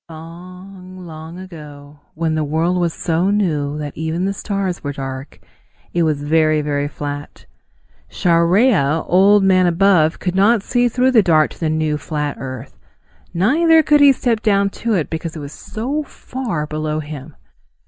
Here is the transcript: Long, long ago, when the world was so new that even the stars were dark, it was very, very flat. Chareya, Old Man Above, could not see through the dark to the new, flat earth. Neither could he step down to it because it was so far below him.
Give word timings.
Long, 0.09 0.97
long 1.05 1.37
ago, 1.37 1.99
when 2.15 2.33
the 2.33 2.43
world 2.43 2.77
was 2.79 2.91
so 2.91 3.29
new 3.29 3.77
that 3.77 3.95
even 3.95 4.25
the 4.25 4.33
stars 4.33 4.83
were 4.83 4.93
dark, 4.93 5.39
it 5.93 6.01
was 6.01 6.23
very, 6.23 6.59
very 6.63 6.87
flat. 6.87 7.45
Chareya, 8.09 9.03
Old 9.05 9.43
Man 9.43 9.67
Above, 9.67 10.17
could 10.17 10.33
not 10.33 10.63
see 10.63 10.89
through 10.89 11.11
the 11.11 11.21
dark 11.21 11.51
to 11.51 11.59
the 11.59 11.69
new, 11.69 11.99
flat 11.99 12.37
earth. 12.39 12.79
Neither 13.31 13.83
could 13.83 14.01
he 14.01 14.11
step 14.11 14.41
down 14.41 14.71
to 14.81 14.95
it 14.95 15.11
because 15.11 15.35
it 15.35 15.39
was 15.39 15.53
so 15.53 16.01
far 16.01 16.65
below 16.65 16.99
him. 16.99 17.35